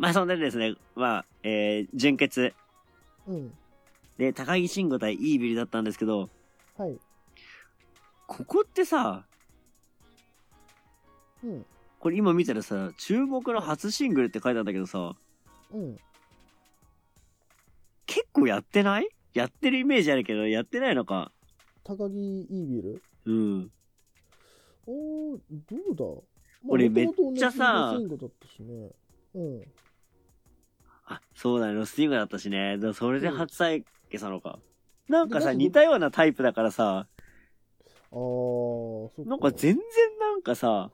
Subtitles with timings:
[0.00, 2.54] まあそんでですね、まあ、えー、準決。
[3.28, 3.52] うん。
[4.16, 6.30] で、高木慎吾対イービルだったんですけど、
[6.78, 6.98] はい。
[8.26, 9.26] ここってさ、
[11.44, 11.66] うん。
[11.98, 15.14] これ今見たらさ、注目の初シングルって書いてあるんだけどさ、
[15.70, 15.98] うん。
[18.06, 19.08] 結構やってない？
[19.34, 21.30] やってるイメージあるけど、やってないのか。
[21.84, 23.02] 高木イービル？
[23.26, 23.70] うん。
[24.86, 25.38] おー、
[25.94, 26.22] どうだ？
[26.66, 28.06] 俺元々めっちゃさね。
[29.34, 29.62] うん。
[31.10, 32.76] あ、そうだね、ロスイングだったしね。
[32.76, 34.60] だからそれで初再結なのか。
[35.08, 37.08] なんかさ、似たようなタイプだからさ、
[38.12, 39.30] あー、そっか。
[39.30, 39.82] なんか全然
[40.20, 40.90] なんかさ、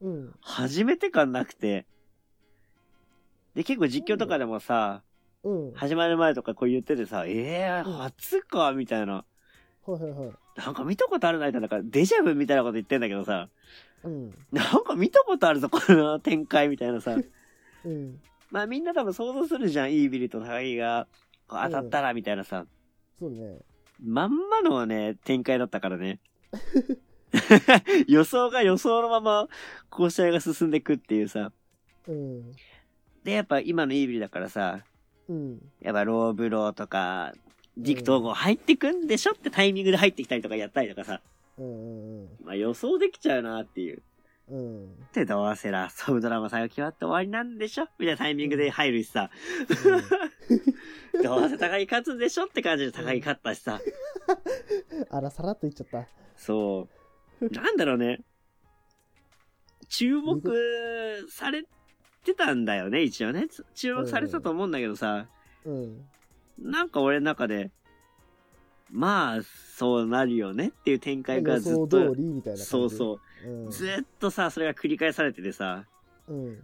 [0.00, 0.34] うん。
[0.40, 1.86] 初めて感なくて。
[3.54, 5.02] で、結構実況とかでもさ、
[5.44, 5.64] うん。
[5.66, 9.24] はい始まる前とかこう言っててさ、ええー、うん初かみたいな。
[9.86, 10.32] はいはい。
[10.56, 13.48] なんか見たことあるなみたいな、なんかデジャブみたいなこと言ってんだけどさ、
[14.02, 14.34] うん。
[14.50, 17.16] なんか見たことあるぞ、この展開みたいなさ。
[17.84, 18.20] うん。
[18.50, 21.06] まあみんな多分想像するじゃん、イービルと高木が
[21.46, 22.66] こう当たったらみたいなさ。
[23.18, 23.58] そうね。
[24.02, 26.20] まんまのね、展開だったからね。
[28.08, 29.48] 予想が予想のまま、
[29.88, 31.52] こう試合が進んでいくっていうさ。
[32.08, 32.52] うん。
[33.24, 34.84] で、やっぱ今のイービルだからさ、
[35.28, 35.58] うん。
[35.80, 37.32] やっぱローブローとか、
[37.76, 41.20] ディク統合入ってくんでしょってタイミングで入ってきたりとかやったりとかさ。
[41.58, 42.20] うん。
[42.20, 42.28] うん。
[42.44, 44.02] まあ予想できちゃうなっていう。
[44.50, 45.06] うん。
[45.12, 47.84] で、どうせラストオブドラマ最後決まって終わりなんでしょ？
[47.98, 49.30] みたいなタイミングで入るしさ。
[51.22, 53.80] どうせ高木勝つんでしょって感じで高木勝ったしさ。
[55.10, 56.08] あら、さらっと言っちゃった。
[56.36, 56.88] そ
[57.40, 57.48] う。
[57.48, 58.24] なんだろうね。
[59.88, 61.64] 注目され
[62.24, 63.46] てたんだよね、一応ね。
[63.48, 65.28] つ注目されてたと思うんだけどさ。
[65.64, 66.08] うん。
[66.58, 67.70] なんか俺の中で、
[68.90, 69.42] まあ、
[69.76, 72.64] そうなるよねっていう展開が予ずっと想通、りみたいな感じ。
[72.64, 73.48] そうそう。
[73.48, 73.70] うん。
[73.70, 75.86] ずっとさ、それが繰り返されててさ、
[76.28, 76.58] うん。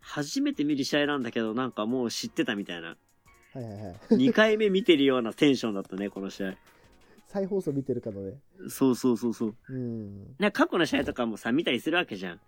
[0.00, 2.96] 初めて見る試合なんだけど、なんかもう知ってたみたいな。
[3.52, 3.96] はいはいはい。
[4.10, 6.54] 2回目見てるようなテンションだったね、この試合。
[7.26, 8.34] 再放送見てるかのね。
[8.68, 9.54] そうそうそうそう。
[9.68, 10.34] うん。
[10.38, 12.40] な過去の試合とかもさ、見たりするわけじゃん。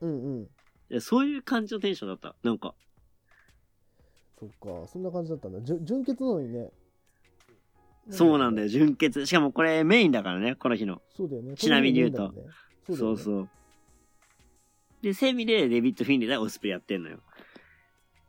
[0.00, 0.48] うん
[0.90, 1.00] うん。
[1.00, 2.34] そういう感じのテンションだった。
[2.42, 2.74] なんか。
[4.38, 5.60] そっか、そんな感じだったんだ。
[5.62, 6.70] 純潔なのにね。
[8.08, 8.70] そうなんだよ、よ。
[8.70, 9.26] 純潔。
[9.26, 11.02] しかもこれメインだからね、この日の。
[11.16, 11.54] そうだよね。
[11.54, 13.48] ちなみに言うとこれもメインだもんねそうそう。
[15.02, 17.20] で、セミでデビッド・フィンレイでオスプレイやってんのよ。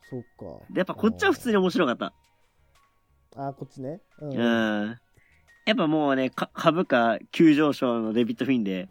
[0.10, 0.66] そっか。
[0.70, 2.14] で、やっぱこっちは普通に面白かった。
[3.36, 4.02] あーこっちね。
[4.20, 4.26] う。
[4.26, 5.00] うんん。
[5.66, 8.90] やっぱもうね、か株価急上昇のデビッド・フィンレ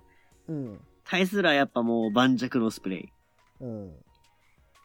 [0.49, 0.51] イ。
[0.51, 0.81] うん。
[1.05, 3.09] 対するはやっぱもう盤石のオスプレイ。
[3.61, 3.93] うん。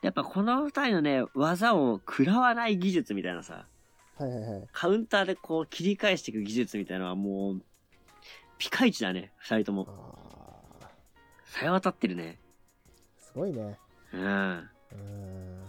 [0.01, 3.67] やっぱこの二人のね、技を食らわない技術みたいなさ、
[4.17, 4.67] はいはいはい。
[4.71, 7.61] カウンターでこう切り返していく技術みたいなのはもう、
[8.57, 9.87] ピカイチだね、二人とも。
[11.45, 12.39] さえ渡ってるね。
[13.19, 13.77] すごいね。
[14.13, 14.69] うん。
[14.91, 15.65] うん。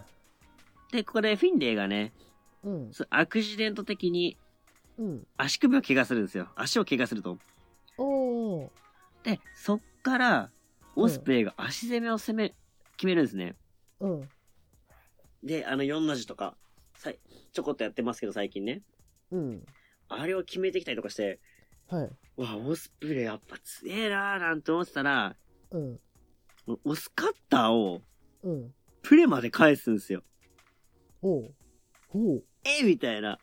[0.91, 2.13] で、ここでフィンレイがね、
[2.63, 2.93] うん。
[2.93, 4.37] そうアクシデント的に
[4.97, 5.27] うん。
[5.37, 6.47] 足首を怪我するんですよ。
[6.55, 7.37] 足を怪我すると。
[7.97, 8.69] おー。
[9.23, 10.49] で、そっから、
[10.95, 12.55] オスプレイが足攻めを攻め、
[12.95, 13.55] 決めるんですね。
[13.99, 14.29] うん。
[15.43, 16.55] で、あの4の字とか、
[16.97, 17.19] さい
[17.53, 18.81] ちょこっとやってますけど最近ね。
[19.31, 19.65] うん。
[20.09, 21.39] あれを決めてきたりとかして、
[21.89, 22.09] はい。
[22.37, 25.35] わ、オスプレイやっぱ強えなーなんて思ってたら、
[25.71, 25.99] うん。
[26.83, 28.01] オスカッターを
[28.43, 28.73] うん。
[29.01, 30.23] プレまで返すんですよ。
[31.21, 31.53] ほう。
[32.09, 32.43] ほう。
[32.63, 33.37] えみたいな。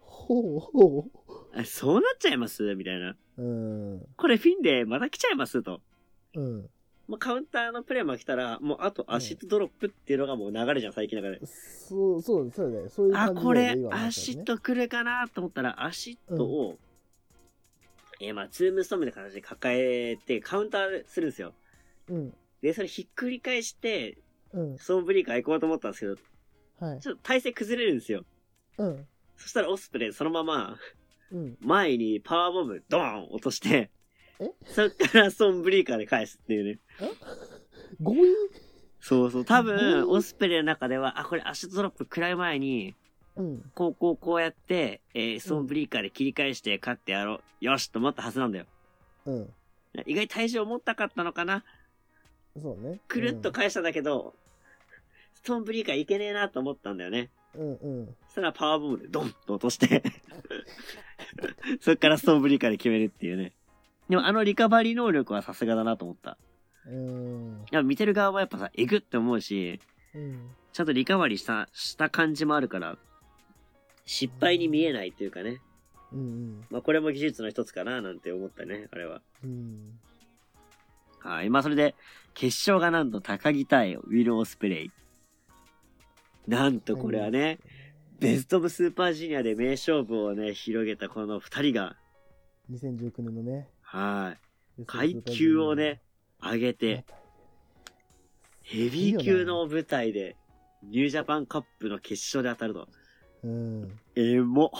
[0.00, 0.60] ほう。
[0.60, 1.08] ほ
[1.54, 2.74] あそうなっちゃいます？
[2.74, 3.16] みたいな。
[3.38, 3.42] う。
[3.42, 4.06] うん。
[4.16, 5.62] これフィンでまた来ちゃいます？
[5.62, 5.80] と。
[6.34, 6.70] うん。
[7.08, 11.46] もうカウンターのプレーも来たら、もうあとアシットドロップっていうのがもう流れじゃん、最近の中で。
[11.46, 12.88] そう、そう、そうだね。
[12.88, 16.78] そういうあ、感じこれアシット来るかなと思ったら、アシットを、
[18.20, 21.52] えーまあ、ツームストームの形で抱えて、カウンターするんですよ。
[22.08, 22.34] うん。
[22.62, 24.18] で、それひっくり返して、
[24.52, 24.78] うん。
[24.78, 26.16] ソーブリーカー行こうと思ったんですけど、
[26.86, 27.00] はい。
[27.00, 28.24] ちょっと体勢崩れるんですよ。
[28.78, 29.06] うん。
[29.36, 30.76] そしたらオスプレイそのまま、
[31.32, 31.56] うん。
[31.60, 33.90] 前にパワーボムドーン落としてえ、
[34.64, 36.78] そっからソンブリーカーで返すっていうね。
[38.02, 38.34] 強引？
[39.00, 39.44] そうそう。
[39.44, 42.94] 多分、うんオスプレイの中では、あ、これアシットドロップ食らう前に、
[43.36, 43.70] うん。
[43.74, 47.64] こうこうこうやって、えー、ソンブリーカーで切り返して勝ってやろう。
[47.64, 48.66] よしと思ったはずなんだよ。
[49.26, 49.50] うん。
[50.06, 51.64] 意外と体重を持ったかったのかな？
[52.60, 53.00] そうね。
[53.08, 54.34] くるっと返したんだけど、
[55.34, 57.30] ストーンブリーカーいけねえなと思ったんだよね。
[57.54, 57.74] うん。
[57.74, 58.06] うん。
[58.26, 60.02] そしたらパワーボムでドンと落として、
[61.80, 63.52] そっからストーンブリーカーで決めるっていうね。
[64.12, 66.36] でもあのリカバリー能力はさすがだなと思った。
[66.86, 67.64] うん。
[67.72, 69.80] いや、見てる側はやっぱさ、えぐって思うし、
[70.14, 70.50] うん。
[70.70, 72.98] ちゃんとリカバリーした、した感じもあるから、
[74.04, 75.62] 失敗に見えないというかね。
[76.12, 76.62] うん。
[76.68, 79.22] まあこれも技術の一つかななんて思ったね、あれは。
[79.42, 79.98] うん。
[81.20, 81.48] はい。
[81.48, 81.94] まあそれで、
[82.34, 84.90] 決勝がなんと高木対ウィル・オスプレイ。
[86.46, 87.60] なんとこれはね、
[88.20, 91.96] ベストオブスーパージュニアで名勝負をね、広げたこの二人が、
[92.70, 93.71] 2019年のね。
[93.92, 94.36] は
[94.78, 96.00] い、階級をね、
[96.42, 97.04] 上げて、
[98.62, 100.34] ヘビー級の舞台で、
[100.82, 102.88] ニュージャパンカップの決勝で当たると。
[103.44, 104.00] うん。
[104.16, 104.72] エモ。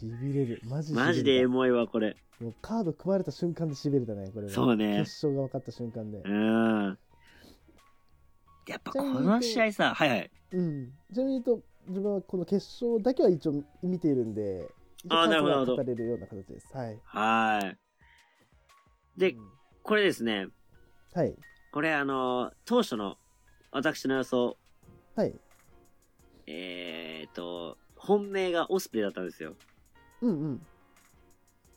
[0.00, 0.60] しびれる。
[0.64, 2.16] マジマジでエエモいわ、これ。
[2.40, 4.52] もうカード組まれた瞬間でしびれたね、これは。
[4.52, 6.28] そうね決勝が分かった瞬間でう。
[6.28, 6.98] ん。
[8.66, 10.30] やっぱこの試合さ、はいはい。
[10.50, 10.92] うん。
[11.14, 14.68] ちなみに言うと、自分はこの決勝だけは一応見ているんで、
[15.08, 16.76] あーなるほど語れるような形です。
[16.76, 17.00] はい。
[17.04, 17.85] はい。
[19.16, 20.48] でうんこれですね、
[21.14, 21.36] はい。
[21.70, 23.18] これあの、当初の
[23.70, 24.56] 私の予想、
[25.14, 25.32] はい。
[26.48, 29.54] えーと、本命がオスプレイだったんですよ。
[30.22, 30.66] うんうん。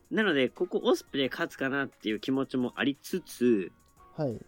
[0.09, 3.71] なので、ここオスプレイ勝つかなっていう気持ちもありつつ、
[4.18, 4.39] はい。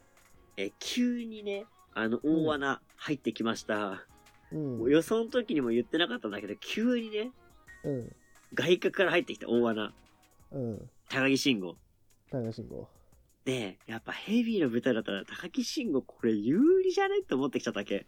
[0.58, 4.04] え、急にね、あの、大穴入ってきました。
[4.52, 4.78] うん。
[4.80, 7.32] もう予想の時にも言ってなかったんだけど、急にね、
[7.84, 8.16] うん。
[8.56, 9.94] 外角から入ってきた大穴。
[10.52, 10.90] うん。
[11.10, 11.76] 高木慎吾。
[12.32, 12.88] 田中慎吾。
[13.44, 17.20] で、やっぱヘビーの舞台だったら高木慎吾これ有利じゃね？
[17.20, 18.08] って思ってきちゃったわけ。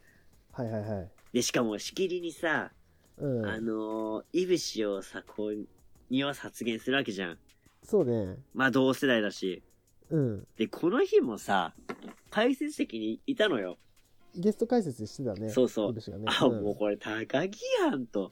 [0.52, 1.12] はいはいはい。
[1.34, 2.72] で、しかもしきりにさ、
[3.18, 3.46] うん。
[3.46, 5.68] あのー、いぶしをさ、こう、
[6.10, 7.38] には発言するわけじゃん。
[7.84, 8.38] そうね。
[8.54, 9.62] まあ同世代だし。
[10.10, 10.48] うん。
[10.58, 11.74] で、この日もさ、
[12.30, 13.78] 解説席にいたのよ。
[14.36, 15.50] ゲスト解説してたね。
[15.50, 18.32] そうそうね、あ、うんもうこれ高木やんと。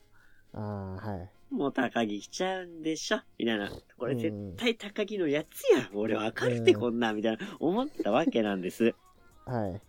[0.54, 1.30] ああ、はい。
[1.52, 3.20] もう高木来ちゃうんでしょ？
[3.38, 3.70] みたいな。
[3.98, 5.90] これ絶うん対高木のやつやん。
[5.94, 7.58] 俺わかるってうんこんなんみたいな。
[7.60, 8.96] 思ったわけなんです。
[9.46, 9.82] はい。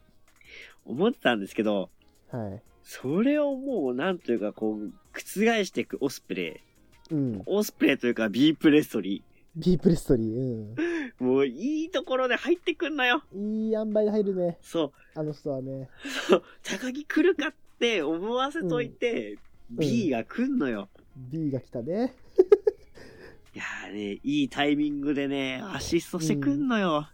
[0.85, 1.89] 思ってたんですけど、
[2.31, 2.63] はい。
[2.83, 6.63] それをもうなんというかこう、覆していくオスプレ
[7.11, 7.15] イ。
[7.15, 7.43] うん。
[7.47, 9.23] オスプレイというかビープレストリ
[9.55, 10.27] ビープレストリー。
[10.27, 10.75] うん。
[10.75, 11.25] ー。
[11.25, 13.23] もういいところで入ってくんのよ。
[13.33, 14.59] いい塩梅で入るね。
[14.61, 14.93] そう。
[15.15, 15.89] あの人はね。
[16.29, 19.39] そう高木来るかって思わせといて、ん
[19.71, 20.89] B が来んのよ。
[21.17, 22.15] B が来たね。
[23.55, 27.09] いやーね、いいタイミングでね、アシストしてくんのよ。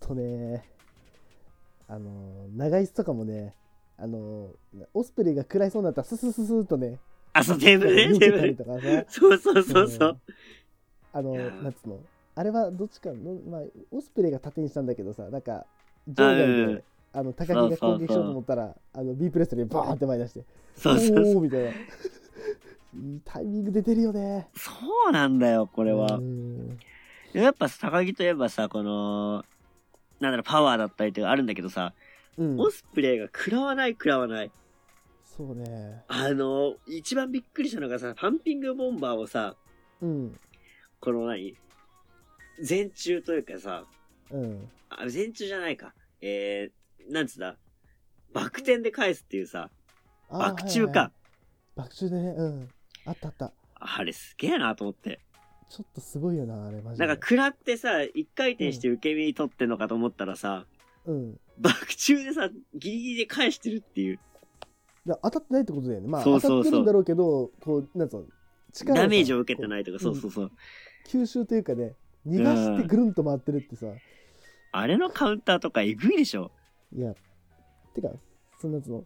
[0.00, 0.64] とね、
[1.88, 3.54] あのー、長椅子とかもね、
[3.96, 6.98] あのー、オスプレイが食らいそうになったらススススーっとね、
[7.32, 8.56] あ、そう、テーブルね、テーブル。
[8.56, 10.20] とかさ、そうそうそうそう。
[11.12, 12.00] あのなんつうの、
[12.34, 15.66] あれはどっちかの、まあ、オスプレイが縦にしたんだけどさ、なんか、
[16.06, 16.82] 場外で、うん
[17.12, 20.44] あの高木が攻撃しようと思ったら、あの B プレストリーバーンって前に出して、
[20.76, 21.42] そうそうそう。
[21.42, 21.70] みたいな。
[22.94, 24.48] いいタイミングで出るよね。
[24.56, 24.72] そ
[25.08, 26.20] うなんだよ、これはう。
[26.20, 26.78] ん
[27.32, 29.44] やっぱ高木といえばさ、この、
[30.18, 31.94] なんだろう、パワーだったりとかあるんだけどさ、
[32.36, 34.50] うん、オスプレイが食らわない食らわない。
[35.24, 36.02] そうね。
[36.08, 39.56] あの、一番びっくりしたのがさ、パンピングボンバーをさ、
[40.00, 40.38] うん。
[41.00, 41.56] この何
[42.68, 43.84] 前中というかさ、
[44.30, 44.68] うん。
[44.88, 45.94] あ、前中じゃないか。
[46.20, 47.56] えー、なんつうんだ
[48.32, 49.70] バク転で返すっていうさ、
[50.30, 50.90] バク中か。
[50.90, 51.12] はいはい
[51.76, 52.68] バク中でね、うん。
[53.06, 53.52] あったあった。
[53.74, 55.20] あれすげえなと思って。
[55.68, 57.06] ちょっとすごいよな、あれ、マジで。
[57.06, 60.66] なんか食らってさ、一回転して受け身取ってんのかと思ったらさ、
[61.06, 61.40] うん。
[61.58, 64.18] バク中でさ、ギリギリで返してるっていう。
[65.06, 66.08] だ当たってないってことだよね。
[66.08, 68.26] まあ、そうそうそう当たってるんだろうけど、こう、なんつうの、
[68.72, 70.52] 力さダメージを受けてないとか、こそうそうそう。
[71.06, 71.94] 吸収というかね、
[72.26, 73.86] 逃がしてぐるんと回ってるってさ、
[74.72, 76.50] あれのカウンターとかえぐいでしょ。
[76.92, 77.14] いや、
[77.94, 78.08] てか、
[78.60, 79.04] そんなやつの、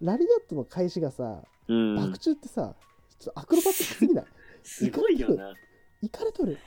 [0.00, 2.18] ラリアットの開始がさ、うんバク。
[2.18, 2.74] 中ってさ、
[3.20, 4.24] ちょっとアクロバットすぎない？
[4.64, 5.54] すごいよな。
[6.02, 6.58] いかれとる。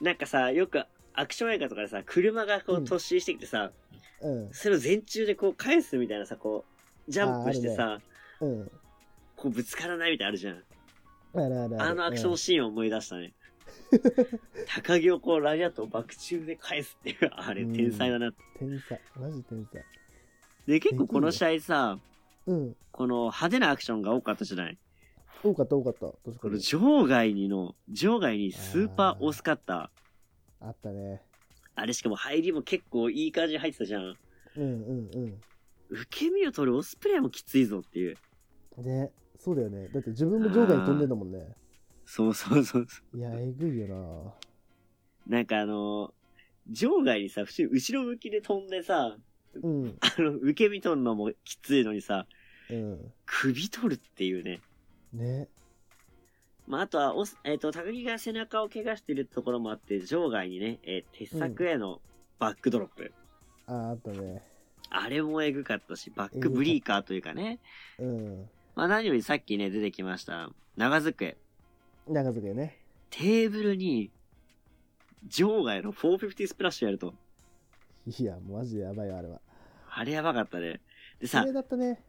[0.00, 0.82] なんかさ、よく
[1.14, 3.72] アクション映画とかでさ、車がこううん突進してきてさ、
[4.20, 6.64] うん、それを前中でこう返すみたいなさ、こ
[7.08, 8.00] う、ジャンプしてさ、
[8.40, 8.70] うん。
[9.36, 10.64] こうぶつからないみたいなのあるじゃん。
[11.32, 13.32] あるあるあのアクションシーンを思い出したね。
[14.66, 18.26] 高木をこうラリアットを爆中で返すっていう、あれうん天才だな。
[18.26, 19.00] うん天才。
[19.16, 19.82] マジ天才。
[20.66, 21.98] で、結構この試合さ、
[22.46, 22.76] うん。
[22.92, 24.78] この派手なアクションが多かったじゃない？
[25.42, 26.00] 多かった多かった。
[26.30, 26.60] 確かに。
[26.60, 30.66] 場外にの、場外にスーパーオスカッター。
[30.66, 31.22] あったね。
[31.74, 34.02] あれしかも入りも結構いい感じに入ってたじゃん。
[34.02, 35.40] うんうんうん。
[35.88, 38.16] 受け身を取るオスプレイもきついぞっていう。
[38.78, 39.88] ね、そうだよね。
[39.88, 41.54] だって自分も場外に飛んでんだもんね。
[42.04, 43.96] そうそうそうそいや、えぐいよな。
[43.96, 45.30] う。
[45.30, 46.12] なんかあの、
[46.66, 49.16] 場外にさ、普通に後ろ向きで飛んでさ、
[49.54, 49.98] うん。
[50.00, 52.26] あの、受け身取るのもきついのにさ、
[52.70, 53.12] うん。
[53.26, 54.60] 首取るっていうね。
[55.12, 55.48] ね。
[56.66, 62.00] まあ、あとはおす、えっ、と、高木が背中を怪我しているところもあって、場外にね、えー鉄柵への
[62.38, 63.12] バックドロップ。
[63.66, 64.42] ああ、あったね。
[64.90, 67.58] あれもエグかったし、バックブリーカーというかね。
[67.98, 68.48] うん。
[68.74, 71.36] まあ何よりさっきね、出てきました、長机。
[72.08, 72.78] 長机ね。
[73.10, 74.10] テーブルに、
[75.24, 77.14] 場外の450スプラッシュやると。
[78.18, 79.40] いや、マジでやばいよ、あれは。
[79.92, 80.80] あれやばかったね。
[81.20, 82.02] でさ綺麗、だったね。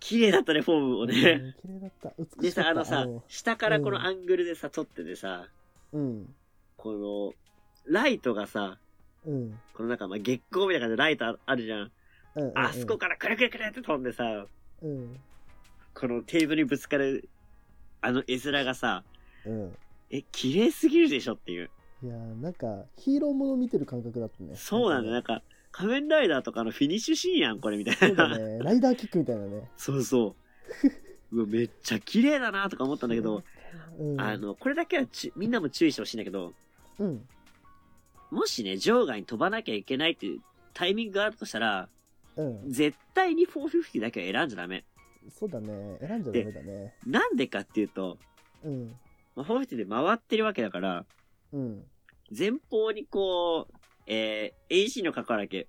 [0.00, 1.54] 綺麗だったね、フォームをうんね。
[1.62, 2.12] 綺麗だった。
[2.18, 2.42] 美しかった。
[2.42, 5.48] でさ、あのさ、下からこうんのアングルでさ、撮っててさ、
[5.92, 6.34] うん。
[6.76, 7.32] この、
[7.86, 8.78] ライトがさ、
[9.24, 9.58] うん。
[9.74, 11.92] このなんかまあ月光みたいな感じでライトああるじゃん
[12.36, 12.52] うん。
[12.54, 14.46] あそこからくるくるくるって飛んでさ、
[14.82, 15.20] うん。
[15.94, 17.28] このテーブルにぶつかる、
[18.02, 19.02] あの絵面がさ、
[19.44, 19.76] うん。
[20.10, 21.70] え、綺麗すぎるでしょっていう。
[22.06, 24.54] いやーなんか、ヒーローもの見てる感覚だったね。
[24.54, 25.14] そうなんだよ。
[25.14, 28.38] なんか、仮面ライダーとかのフィニッシュシーンやん、これみたいそうだな。
[28.38, 28.58] ね。
[28.60, 29.68] ライダーキックみたいなね。
[29.76, 30.36] そうそ
[31.32, 31.36] う。
[31.36, 33.42] うわめっちゃ綺麗だなとか思ったんだけど、
[33.98, 34.20] うん。
[34.20, 36.52] あの、これだけはちみんなも注意してほしいんだけど、
[37.00, 37.26] うん。
[38.30, 40.40] もしね、場外に飛ばなきゃいけないっていう
[40.74, 41.88] タイミングがあるとしたら、
[42.36, 42.70] うん。
[42.70, 44.84] 絶対に450だけは選んじゃダメ。
[45.36, 45.98] そうだね。
[45.98, 46.94] 選んじゃダメだね。
[47.04, 48.16] なんでかっていうと、
[48.64, 48.94] うん。
[49.34, 51.04] まあ、450で回ってるわけだから、
[51.52, 51.84] うん。
[52.36, 53.74] 前方にこう、
[54.06, 55.68] えー、AC の関わるわけ。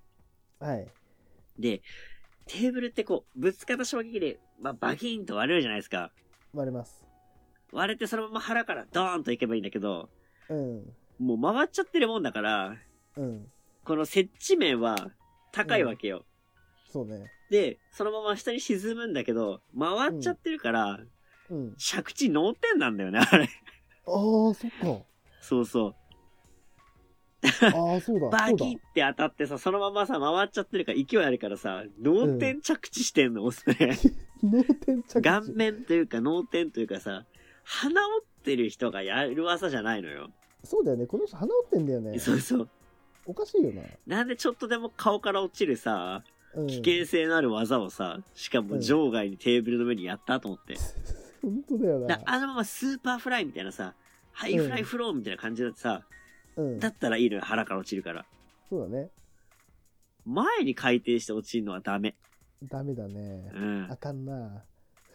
[0.60, 0.86] はい。
[1.58, 1.82] で、
[2.46, 6.10] テーブルってこう、ぶつかった衝撃で、まあ、バキーンと割れるじゃないですか。
[6.52, 7.04] 割れます。
[7.72, 10.08] 割れてそのまま腹からドーンといけばいいんだけど、
[10.48, 10.92] うん。
[11.18, 12.76] もう回っちゃってるもんだから、
[13.16, 13.46] うん。
[13.84, 15.10] この接地面は
[15.52, 16.24] 高いわけよ。
[16.90, 17.30] そうね。
[17.50, 21.00] で、そのまま下に沈むんだけど、回っちゃってるから、
[21.50, 21.74] うん。
[21.76, 23.44] 着地脳天なんだよね、あれ。
[23.44, 23.50] ああ、
[24.06, 25.04] そっか。
[25.40, 25.94] そうそう。
[27.74, 28.28] ああ、そうだ。
[28.28, 33.96] バそうだキって当たってさ、そのままさ、回っちゃってるから勢いあるからさ、脳天着地してんの、オスプレイ。
[34.42, 35.22] 脳天着地。
[35.22, 37.24] 顔面というか脳天というかさ、
[37.62, 40.30] 鼻折ってる人がやる技じゃないのよ。
[40.64, 41.06] そうだよね。
[41.06, 42.18] この人鼻折ってんだよね。
[42.18, 42.68] そうそう。
[43.26, 43.82] おかしいよな。
[44.06, 46.66] なんでちょっとでも顔から落ちるさ、うん。
[46.66, 50.74] 危険性のある技をさ、しかも場外にテーブルの上にやったと思って。
[51.40, 52.06] 本当だよな。
[52.08, 53.94] だあのままスーパーフライみたいなさ、
[54.32, 56.17] ハイフライフローみたいな感じだってさ、うん
[56.78, 56.88] だ。
[56.88, 58.24] ったらいいのよ、腹から落ちるから。
[58.68, 59.10] そうだね。
[60.24, 62.14] 前に回転して落ちるのはダメ。
[62.62, 63.58] ダメだねう。
[63.58, 63.86] ん。
[63.90, 64.64] あかんな。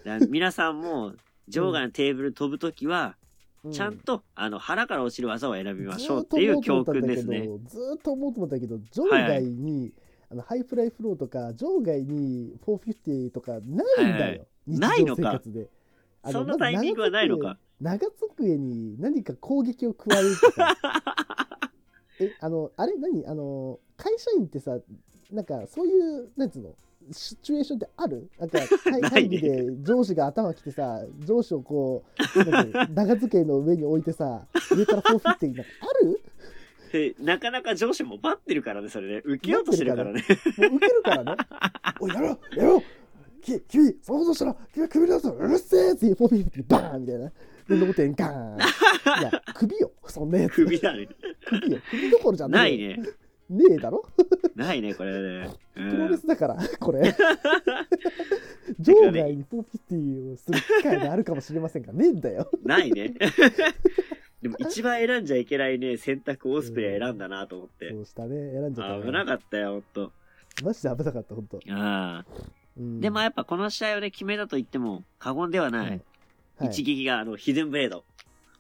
[0.04, 1.14] だから皆さんも、
[1.48, 3.16] 場外のテーブル飛ぶときは、
[3.64, 7.48] うちゃんと、あの、腹から落ちる技を選びましょうっていう教訓ですね。
[7.68, 9.94] ずーっと思うと思ったけど、場外に、
[10.30, 14.48] あのハイフライフローとか、場外に450とかないんだよ。
[14.68, 15.70] ないのか日常生活で。
[16.32, 17.58] そんなタイミングはないのか。
[17.84, 20.78] 長机に何か攻撃を加えるとか。
[22.20, 22.96] え、あの、あれ？
[22.98, 23.26] 何？
[23.28, 24.80] あの、会社員ってさ、
[25.32, 26.76] なんかそういう、なんつうの？
[27.12, 28.30] シチュエーションってある？
[28.40, 28.60] なんか
[29.12, 32.44] 会議で上司が頭きてさ、上司をこう、
[32.94, 36.22] 長机の上に置いてさ、上から450なんかある？
[36.94, 39.22] でなかなか上司も待ってるからね、それね。
[39.26, 40.24] 受けようとしてるからね。
[40.60, 41.44] もう受けるからね。
[42.00, 42.40] おい、やろう！
[42.56, 42.82] やろう！
[43.42, 45.32] き君、そんなことしたら、君は首だぞ！
[45.32, 45.92] うるせえ！
[45.94, 47.32] ってフォーフィーバーンみたいな。
[47.80, 48.58] で、脳天ガーン。
[48.58, 50.54] いや、首よ、そんなやつ。
[50.66, 51.08] 首だね。
[51.46, 51.80] 首よ。
[51.90, 52.78] 首どころじゃねえない。
[52.78, 52.98] ね。
[53.50, 54.04] ねえだろ？
[54.56, 55.12] ないね、これ
[55.42, 55.50] ね。
[55.76, 56.18] うプロレん。
[56.18, 57.14] スだから、これ。
[58.80, 62.50] 場外に450をする機会があるかもしれませんが、ねえんだよ。
[62.64, 63.14] ないね。
[64.42, 68.00] でも一番選んじゃいけないね、選択をオスプレイ選んだなと思ってそ。
[68.00, 69.04] うしたね、選んじゃった、ね。
[69.06, 70.12] 危なかったよ、ほんと。
[70.64, 71.60] マジで危なかった、ほんと。
[71.70, 72.26] ああ。
[72.78, 76.02] うんでもやっぱこの試合をね、決めたと言っても過言ではない。
[76.58, 76.70] はい。
[76.70, 78.04] 一撃があの、ヒデンブレード。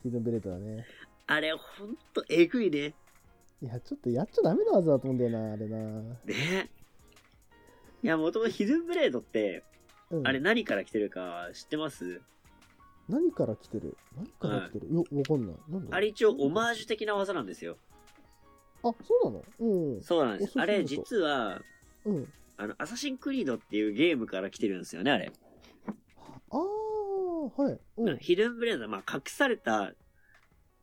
[0.03, 0.85] ヒドンブレードだね。
[1.27, 2.93] あれ、ほんとえぐいね。
[3.61, 5.77] いや、ちょっとやっちゃダメな技だと思うんだよな、あれな。
[6.25, 6.69] ね
[8.03, 9.63] いや、もともとヒデンブレードって、
[10.11, 12.21] うん、あれ何から来てるか知ってます？
[13.07, 13.95] 何から来てる？
[14.17, 15.55] 何から来てる、よ、わかんない。
[15.69, 17.77] なんだあれ一応オマージュ的な技なんですよ。
[18.83, 19.43] あ、そうなの？
[19.59, 20.01] うん。
[20.01, 20.59] そうなんです。
[20.59, 21.61] あれ実は、
[22.03, 22.27] うん。
[22.57, 25.31] あの、アサシンクリードっていうゲームから来てるんですよね、あれ。
[26.51, 26.59] あー、
[27.49, 27.79] はい。
[27.97, 28.17] うん。
[28.17, 29.93] ヒデンブレードは、まあ、隠された、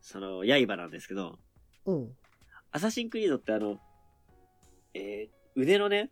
[0.00, 1.38] その、刃なんですけど、
[1.86, 2.16] うん。
[2.72, 3.80] アサシンクリードってあの、
[4.94, 6.10] えー、腕のね、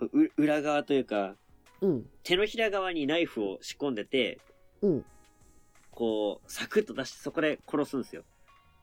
[0.00, 1.36] う裏側というか、
[1.80, 2.06] うん。
[2.22, 4.38] 手のひら側にナイフを仕込んでて、
[4.82, 5.04] うん。
[5.90, 8.24] こう、サクッと出してそこで殺すんですよ。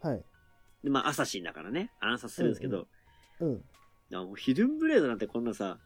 [0.01, 0.23] はい。
[0.83, 2.87] で、まあ、アサシンだからね、暗殺するんですけど、うん
[3.39, 3.63] うん。
[4.13, 5.79] あもうヒデンブレードなんてこんなさ、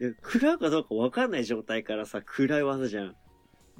[0.00, 3.16] で食らうかどうか分かんない状態からさ、食らう技じゃん。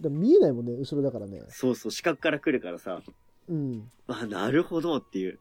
[0.01, 1.43] だ見えないもんね、後ろだからね。
[1.49, 3.01] そうそう、視覚から来るからさ、
[3.49, 3.91] うん。
[4.09, 5.39] あ、なるほどっていう。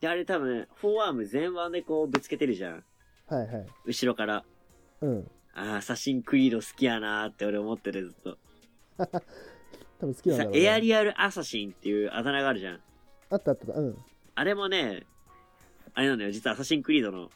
[0.00, 2.84] で、あれ多分ね、フォーアーム前腕でこうぶつけてるじゃん。
[3.26, 3.66] はいはい。
[3.86, 4.44] 後ろから。
[5.00, 5.30] うん。
[5.54, 8.38] ああ、アサシンクリード好きやなーって俺思ってるずっと。
[9.98, 10.62] 多分好きなんだろう、ね。
[10.62, 12.80] エアリアルアサシンっていうあだ名があるじゃん。
[13.30, 13.72] あったあった。
[13.72, 13.98] うん。
[14.34, 15.06] あれもね、
[15.94, 17.30] あれなんだよ、実はアサシンクリードの、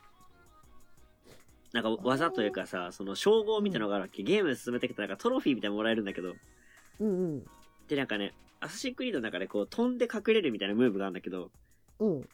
[1.83, 4.23] なんか技というかさ、その称号みたいなのがあるわけ。
[4.25, 6.35] ゲームで進めていくとなんかトロフィーみたいなのもらえるんだけど、
[6.99, 7.47] うんうん。
[7.87, 11.51] でなんかね、アサシンクリードの中でこう飛んで隠れるみたいなムーブがあるんだけど、
[12.01, 12.29] うん。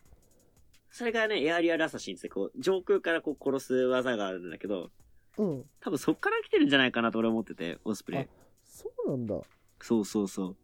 [0.91, 4.91] それがね、エアリアルアサシンってこう、上空からこう殺す技があるんだけど、
[5.37, 5.65] うん。
[5.81, 8.27] 多分そっから来てるんじゃないかなと俺思ってて、オスプレイあ。
[8.65, 9.35] そうなんだ。
[9.35, 9.41] あ
[9.81, 10.57] そうそうそう。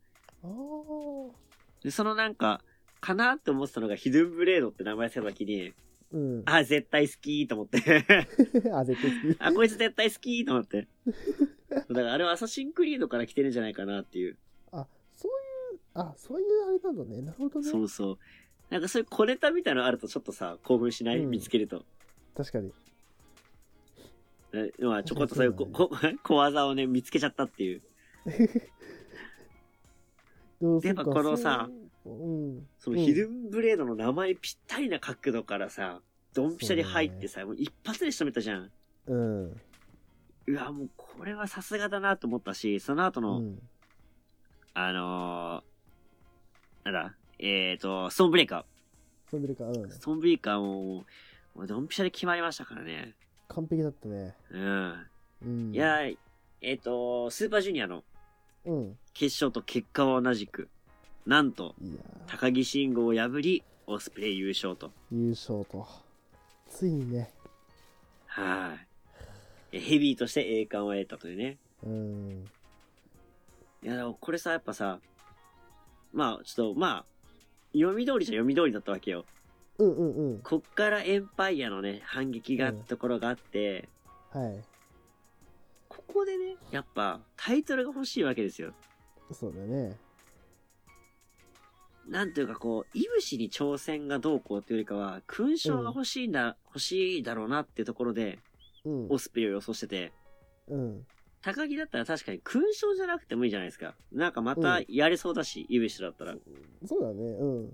[0.44, 1.30] あ。
[1.82, 2.62] で、そのなんか、
[3.00, 5.74] かなって思ってたのがヒドゥンブレードって名前つけた時に、
[6.12, 6.42] うん。
[6.46, 7.78] あ、絶対好きと思って。
[8.72, 9.36] あ、絶対好き。
[9.38, 10.88] あ、こいつ絶対好きと思って。
[11.70, 14.36] だからあれはアサシンクリードから来てるんじゃないかなっていう。
[14.72, 17.22] あ、そういう、あ、そういうあれなんだね。
[17.22, 17.70] なるほどね。
[17.70, 18.18] そうそう。
[18.70, 21.84] なんかそういう小ネタみたいなのあるとちょっとさ、興奮しない、うん見つけると。
[22.36, 22.72] 確かに。
[24.52, 25.90] えまあちょこっとそういうこ、こ
[26.24, 27.82] 小技をね、見つけちゃったっていう。
[30.60, 31.70] でもやっぱこのさ
[32.02, 36.00] そのヒドゥンブレードの名前にぴったりな角度からさ、
[36.32, 38.70] ドンピシャに入ってさ、もう一発で仕留めたじゃん。
[39.06, 39.60] うん。
[40.46, 43.58] うわ、もうこれはさすがだなと思ったし、その後うの、ん。
[44.74, 48.64] あのー、なんだ、えーと、ストーンブレイカ
[49.30, 49.90] そんでるか、うんー。。
[49.90, 51.04] ストーンブレイカーも、
[51.54, 53.14] もうドンピシャで決まりましたからね。
[53.48, 54.34] 完璧だったね。
[54.50, 55.06] うん。
[55.42, 55.74] うん。
[55.74, 56.02] いや、
[56.62, 58.04] えっ、と、スーパージュニアの
[58.64, 58.98] うん。
[59.14, 60.68] 決勝と結果は同じく、
[61.30, 61.76] なんと、
[62.26, 64.88] 高木慎吾を破り、オスプレイ優勝と。
[64.88, 65.86] ー優勝と。
[66.68, 67.30] ついにね。
[68.26, 68.74] は
[69.70, 69.76] い。
[69.76, 71.56] えヘビーとして栄冠を得たというね。
[71.84, 72.48] うん。
[73.84, 74.98] いや、でもこれさ、やっぱさ、
[76.12, 77.04] まあ、ちょっと、まあ、
[77.74, 79.24] 読み通りじゃ読み通りだったわけよ。
[79.78, 80.38] うんうんうん。
[80.40, 83.88] こっからエンパイアのね、反撃があったところがあって、
[84.32, 84.64] はい。
[85.86, 88.72] ここでね、やっぱ、タイトルが欲しいわけですよ。
[89.30, 89.96] そうだね。
[92.10, 98.40] なんていうかこう、いぶしに挑戦がどうこうっていうよりかは、勲章が欲しいんだ、欲しいだろうなっていうところで、
[98.84, 99.06] うん。
[99.10, 100.12] オスプレイを予想してて、
[100.66, 101.06] うん。
[101.40, 103.94] 高木だったら確かに勲章じゃなくてもいいじゃないですか。
[104.10, 106.34] なんかまたやれそうだし、いぶしだったら。
[106.34, 106.38] っ
[106.84, 107.14] そうだね。
[107.14, 107.72] うん。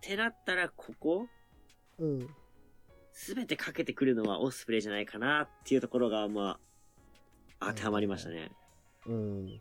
[0.00, 1.26] てなったら、ここ、
[1.98, 2.28] うん。
[3.12, 6.60] すべてかけてくるのはオスプレイじゃないかなっていうところが、ま
[7.58, 8.52] あ、当てはまりましたね。
[9.06, 9.60] うん。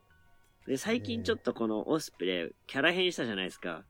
[0.67, 3.83] で、最近ちょっとこのオスプレイ、キャラ変したじゃないですか。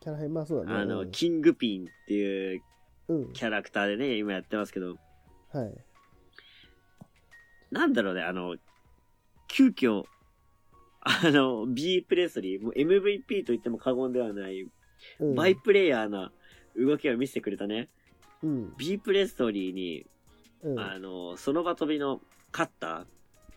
[0.00, 0.80] キャラ変、まあそうだね。
[0.80, 2.62] あの、うんキングピンっていう
[3.08, 3.32] うん。
[3.32, 4.96] キャラクターでね、今やってますけど、
[5.52, 5.74] はい。
[7.70, 8.56] なんだろうね、あの、
[9.48, 10.04] 急遽、
[11.00, 14.68] あの、B プレスリー、もう MVP と言っても過言ではない、
[15.20, 15.34] うん。
[15.34, 16.30] バイプレイヤーな
[16.76, 17.88] 動きを見せてくれたね。
[18.42, 18.76] うん。
[18.76, 20.06] B プレストリーに、
[20.62, 20.78] うん。
[20.78, 22.20] あの、その場飛びの
[22.52, 23.06] カッタ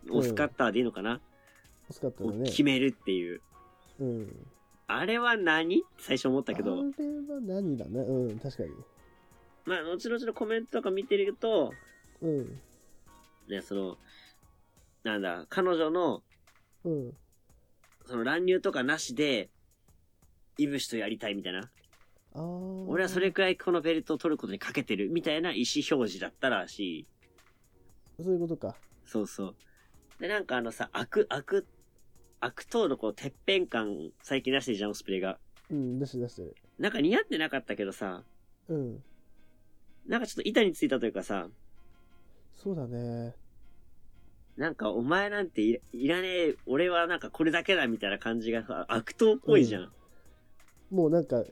[0.07, 1.19] ー、オスカッターでいいのかな、
[1.89, 2.49] 惜しかったをよね。
[2.49, 3.41] 決めるっていう。
[3.99, 4.47] うん。
[4.97, 5.83] あれは何？
[5.97, 8.01] 最初思ったけど、あれは何だね？
[8.01, 8.69] うん、確かに。
[9.65, 11.71] まあ、後々のコメントとか見てると、
[12.21, 12.59] うん。
[13.47, 13.97] ね、その、
[15.03, 16.23] なんだ、彼女の、
[16.83, 17.13] うん。
[18.05, 19.49] その乱入とかなしで、
[20.57, 21.59] イブシとやりたいみたいな。
[21.59, 22.41] ああ。
[22.87, 27.07] 俺はそれくらいこのベルトを取ることにかけてるみたいな意思表示だったらしい。
[28.23, 28.75] そういうことか。
[29.05, 29.55] そうそう。
[30.19, 31.67] で、なんかあのさ、悪、悪、
[32.41, 35.37] 悪党のこう、てっぺん感、最近出してるじゃん、オスプレイが。
[35.69, 36.55] うん、出して出してる。
[36.79, 38.23] なんか似合ってなかったけどさ、
[38.67, 39.03] うん。
[40.07, 41.47] なんかちょっと板についたというかさ、
[42.53, 43.35] そうだね。
[44.57, 49.91] なんかお前なんていいらねえ、俺はなんかこれだけだみたいな感じがさ、悪党っぽいじゃん。
[50.91, 51.43] もうなんか、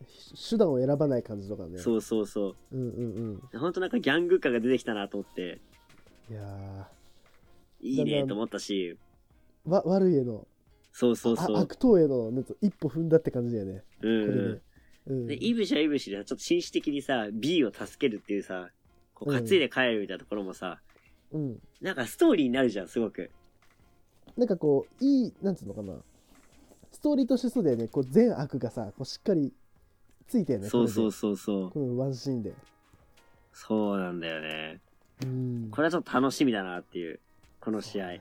[0.49, 1.75] 手段を選ばない感じとかね。
[1.75, 1.79] う。
[1.79, 2.75] そうそうそう。
[2.75, 3.59] うんうんうん。
[3.59, 5.61] ほんとなんかギャング感が出てきたなと思って、
[6.29, 8.97] いやーいいねと思ったし、
[9.65, 10.45] わ、悪いへの、
[10.91, 11.57] そうそうそう。
[11.57, 13.83] あ悪党への、一歩踏んだって感じだよね。
[14.01, 14.61] うんう
[15.07, 15.13] ん。
[15.13, 15.27] うん。
[15.27, 18.69] で、イブシはイブシで、ちょっと紳士的にさ、B を助けるっていうさ、
[19.13, 20.79] こううん担いで帰るみたいなところもさ、
[21.31, 21.59] うん。
[21.81, 23.29] なんかストーリーになるじゃん、すごく。
[24.37, 25.93] なんかこう、いい、なんつうのかな。
[26.91, 27.87] ストーリーとしてそうだよね。
[27.87, 29.53] こう、善悪がさ、こうしっかり
[30.27, 30.69] ついてるね。
[30.69, 31.71] そうそうこそうそう。
[31.71, 32.53] このワンシーンで。
[33.53, 34.79] そうなんだよね。
[35.23, 35.67] うん。
[35.71, 37.19] これはちょっと楽しみだなっていう、
[37.59, 38.13] この試合。